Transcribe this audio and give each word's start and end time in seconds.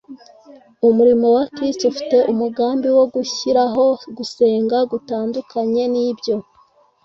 Umurimo 0.89 1.25
wa 1.35 1.43
Kristo 1.53 1.83
ufite 1.91 2.17
umugambi 2.31 2.87
wo 2.97 3.05
gushyiraho 3.13 3.85
gusenga 4.17 4.77
gutandukanye 4.91 5.83
n'ibyo. 5.93 6.35